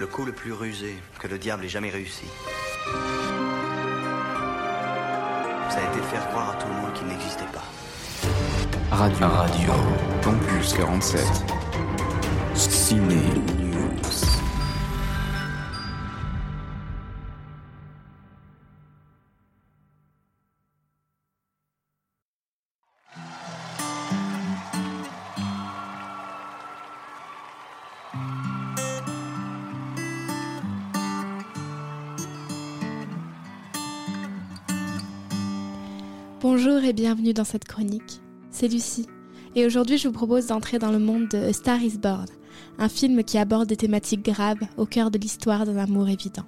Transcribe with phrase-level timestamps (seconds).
[0.00, 2.26] Le coup le plus rusé que le diable ait jamais réussi.
[5.68, 7.64] Ça a été de faire croire à tout le monde qu'il n'existait pas.
[8.94, 9.26] Radio.
[9.26, 9.72] Radio.
[10.22, 11.20] Campus 47.
[12.54, 13.16] Ciné
[36.40, 38.20] Bonjour et bienvenue dans cette chronique.
[38.52, 39.08] C'est Lucie.
[39.56, 42.26] Et aujourd'hui, je vous propose d'entrer dans le monde de A Star is Born,
[42.78, 46.44] un film qui aborde des thématiques graves au cœur de l'histoire d'un amour évident.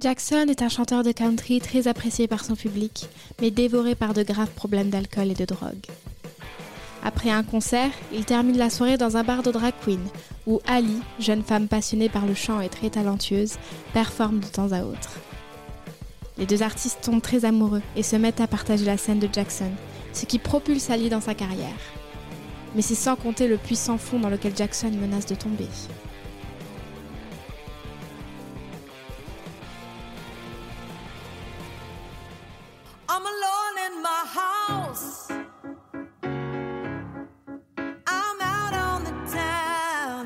[0.00, 3.08] Jackson est un chanteur de country très apprécié par son public,
[3.40, 5.86] mais dévoré par de graves problèmes d'alcool et de drogue.
[7.02, 10.06] Après un concert, il termine la soirée dans un bar de drag queen,
[10.46, 13.56] où Ali, jeune femme passionnée par le chant et très talentueuse,
[13.92, 15.18] performe de temps à autre.
[16.38, 19.72] Les deux artistes tombent très amoureux et se mettent à partager la scène de Jackson,
[20.12, 21.74] ce qui propulse Ali dans sa carrière.
[22.76, 25.66] Mais c'est sans compter le puissant fond dans lequel Jackson menace de tomber.
[33.18, 35.28] I'm alone in my house.
[38.06, 40.24] I'm out on the town.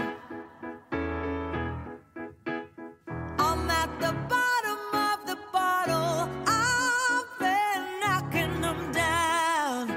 [3.38, 6.28] I'm at the bottom of the bottle.
[6.46, 9.88] I've been knocking them down.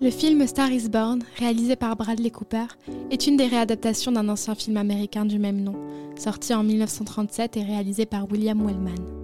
[0.00, 2.66] Le film Star is Born, réalisé par Bradley Cooper,
[3.12, 5.76] est une des réadaptations d'un ancien film américain du même nom,
[6.16, 9.21] sorti en 1937 et réalisé par William Wellman.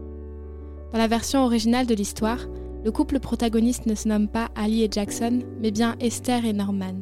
[0.93, 2.47] Dans la version originale de l'histoire,
[2.85, 6.95] le couple protagoniste ne se nomme pas Ali et Jackson, mais bien Esther et Norman.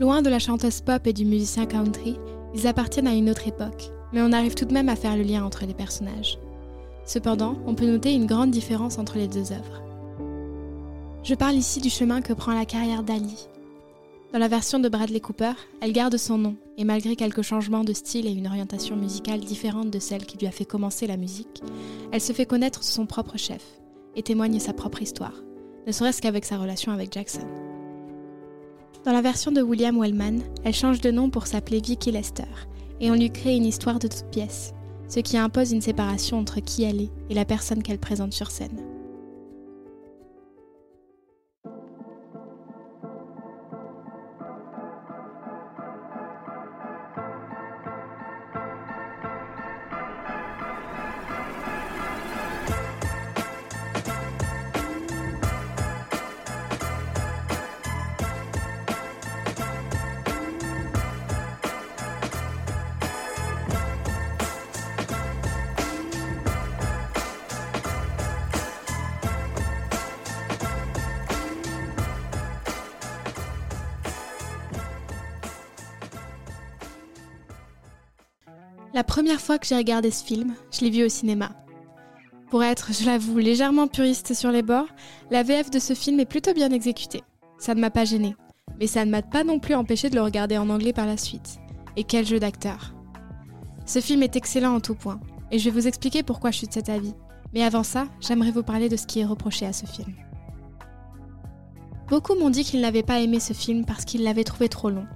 [0.00, 2.18] Loin de la chanteuse pop et du musicien country,
[2.54, 5.22] ils appartiennent à une autre époque, mais on arrive tout de même à faire le
[5.22, 6.38] lien entre les personnages.
[7.06, 9.82] Cependant, on peut noter une grande différence entre les deux œuvres.
[11.22, 13.48] Je parle ici du chemin que prend la carrière d'Ali.
[14.32, 17.92] Dans la version de Bradley Cooper, elle garde son nom, et malgré quelques changements de
[17.92, 21.62] style et une orientation musicale différente de celle qui lui a fait commencer la musique,
[22.12, 23.62] elle se fait connaître sous son propre chef,
[24.16, 25.34] et témoigne sa propre histoire,
[25.86, 27.46] ne serait-ce qu'avec sa relation avec Jackson.
[29.04, 32.44] Dans la version de William Wellman, elle change de nom pour s'appeler Vicky Lester,
[33.00, 34.72] et on lui crée une histoire de toute pièce,
[35.08, 38.50] ce qui impose une séparation entre qui elle est et la personne qu'elle présente sur
[38.50, 38.91] scène.
[78.94, 81.52] La première fois que j'ai regardé ce film, je l'ai vu au cinéma.
[82.50, 84.88] Pour être, je l'avoue, légèrement puriste sur les bords,
[85.30, 87.22] la VF de ce film est plutôt bien exécutée.
[87.58, 88.36] Ça ne m'a pas gêné,
[88.78, 91.16] mais ça ne m'a pas non plus empêché de le regarder en anglais par la
[91.16, 91.58] suite.
[91.96, 92.92] Et quel jeu d'acteur
[93.86, 95.20] Ce film est excellent en tout point,
[95.50, 97.14] et je vais vous expliquer pourquoi je suis de cet avis.
[97.54, 100.12] Mais avant ça, j'aimerais vous parler de ce qui est reproché à ce film.
[102.08, 105.06] Beaucoup m'ont dit qu'ils n'avaient pas aimé ce film parce qu'ils l'avaient trouvé trop long,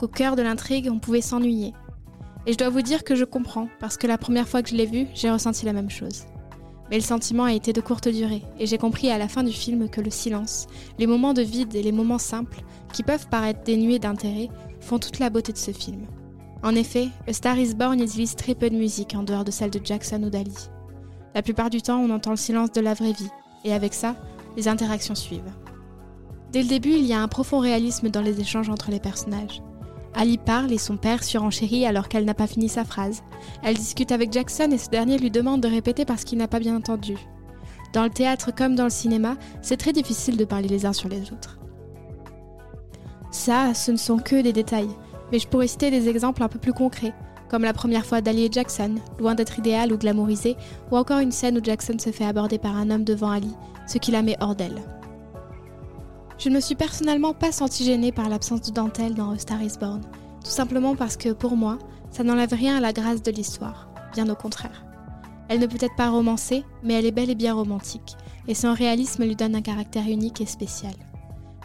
[0.00, 1.74] qu'au cœur de l'intrigue, on pouvait s'ennuyer,
[2.46, 4.74] et je dois vous dire que je comprends, parce que la première fois que je
[4.74, 6.24] l'ai vu, j'ai ressenti la même chose.
[6.90, 9.52] Mais le sentiment a été de courte durée, et j'ai compris à la fin du
[9.52, 10.66] film que le silence,
[10.98, 12.62] les moments de vide et les moments simples,
[12.92, 14.50] qui peuvent paraître dénués d'intérêt,
[14.80, 16.02] font toute la beauté de ce film.
[16.62, 19.80] En effet, Star is Born utilise très peu de musique en dehors de celle de
[19.82, 20.68] Jackson ou d'Ali.
[21.34, 23.30] La plupart du temps, on entend le silence de la vraie vie,
[23.64, 24.16] et avec ça,
[24.56, 25.52] les interactions suivent.
[26.52, 29.62] Dès le début, il y a un profond réalisme dans les échanges entre les personnages.
[30.14, 33.22] Ali parle et son père surenchérit alors qu'elle n'a pas fini sa phrase.
[33.62, 36.60] Elle discute avec Jackson et ce dernier lui demande de répéter parce qu'il n'a pas
[36.60, 37.16] bien entendu.
[37.92, 41.08] Dans le théâtre comme dans le cinéma, c'est très difficile de parler les uns sur
[41.08, 41.58] les autres.
[43.30, 44.90] Ça, ce ne sont que des détails,
[45.32, 47.14] mais je pourrais citer des exemples un peu plus concrets,
[47.48, 50.56] comme la première fois d'Ali et Jackson, loin d'être idéal ou glamourisé,
[50.90, 53.52] ou encore une scène où Jackson se fait aborder par un homme devant Ali,
[53.86, 54.82] ce qui la met hors d'elle.
[56.36, 59.62] Je ne me suis personnellement pas sentie gênée par l'absence de dentelle dans A Star
[59.62, 60.00] is Born,
[60.44, 61.78] tout simplement parce que pour moi,
[62.10, 64.84] ça n'enlève rien à la grâce de l'histoire, bien au contraire.
[65.48, 68.16] Elle ne peut être pas romancée, mais elle est bel et bien romantique,
[68.48, 70.94] et son réalisme lui donne un caractère unique et spécial.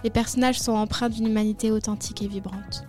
[0.03, 2.83] Les personnages sont empreints d'une humanité authentique et vibrante.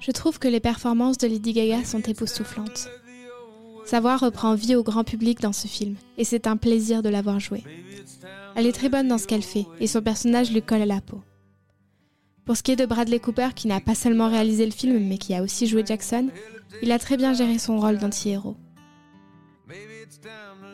[0.00, 2.88] Je trouve que les performances de Lady Gaga sont époustouflantes.
[3.84, 7.10] Sa voix reprend vie au grand public dans ce film, et c'est un plaisir de
[7.10, 7.64] l'avoir jouée.
[8.56, 11.02] Elle est très bonne dans ce qu'elle fait, et son personnage lui colle à la
[11.02, 11.20] peau.
[12.46, 15.18] Pour ce qui est de Bradley Cooper, qui n'a pas seulement réalisé le film, mais
[15.18, 16.30] qui a aussi joué Jackson,
[16.82, 18.56] il a très bien géré son rôle d'anti-héros.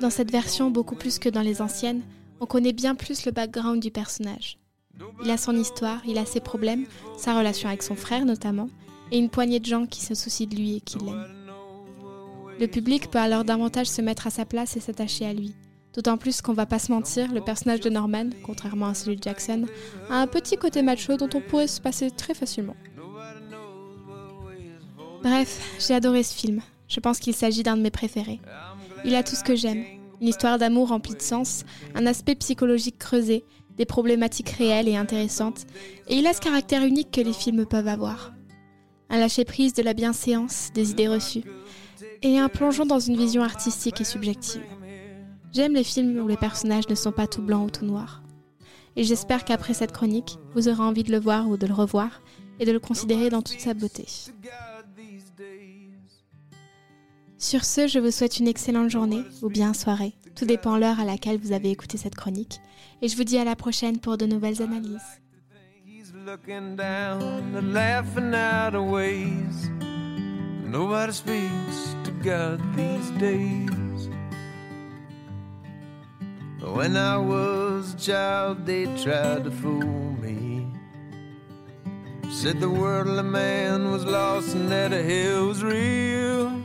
[0.00, 2.02] Dans cette version, beaucoup plus que dans les anciennes,
[2.40, 4.58] on connaît bien plus le background du personnage.
[5.24, 6.86] Il a son histoire, il a ses problèmes,
[7.18, 8.68] sa relation avec son frère notamment,
[9.10, 11.26] et une poignée de gens qui se soucient de lui et qui l'aiment.
[12.58, 15.54] Le public peut alors davantage se mettre à sa place et s'attacher à lui.
[15.92, 19.22] D'autant plus qu'on va pas se mentir, le personnage de Norman, contrairement à celui de
[19.22, 19.64] Jackson,
[20.10, 22.76] a un petit côté macho dont on pourrait se passer très facilement.
[25.22, 26.60] Bref, j'ai adoré ce film.
[26.88, 28.40] Je pense qu'il s'agit d'un de mes préférés.
[29.04, 29.84] Il a tout ce que j'aime.
[30.20, 31.64] Une histoire d'amour remplie de sens,
[31.94, 33.44] un aspect psychologique creusé,
[33.76, 35.66] des problématiques réelles et intéressantes,
[36.08, 38.35] et il a ce caractère unique que les films peuvent avoir.
[39.08, 41.44] Un lâcher-prise de la bienséance, des idées reçues,
[42.22, 44.62] et un plongeon dans une vision artistique et subjective.
[45.52, 48.22] J'aime les films où les personnages ne sont pas tout blancs ou tout noirs.
[48.96, 52.22] Et j'espère qu'après cette chronique, vous aurez envie de le voir ou de le revoir
[52.58, 54.06] et de le considérer dans toute sa beauté.
[57.38, 60.14] Sur ce, je vous souhaite une excellente journée ou bien soirée.
[60.34, 62.60] Tout dépend l'heure à laquelle vous avez écouté cette chronique.
[63.02, 65.20] Et je vous dis à la prochaine pour de nouvelles analyses.
[66.26, 67.22] Looking down
[67.54, 69.70] and laughing out of ways.
[69.78, 74.08] Nobody speaks to God these days.
[76.60, 80.66] When I was a child, they tried to fool me.
[82.28, 86.60] Said the worldly man was lost and that a hell was real.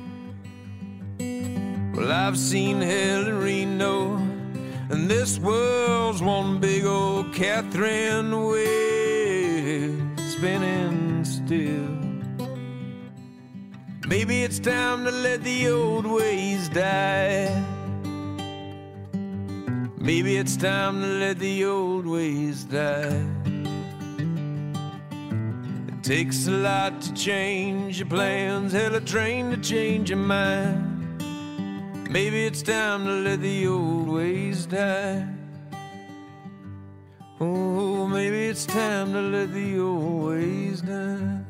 [1.94, 4.16] Well, I've seen hell in Reno,
[4.90, 9.01] and this world's one big old Catherine wheel
[10.30, 11.98] spinning still.
[14.08, 17.64] Maybe it's time to let the old ways die.
[19.98, 23.26] Maybe it's time to let the old ways die.
[25.88, 31.24] It takes a lot to change your plans, hell, a train to change your mind.
[32.10, 35.41] Maybe it's time to let the old ways die.
[37.44, 41.41] Oh, maybe it's time to let the old ways die.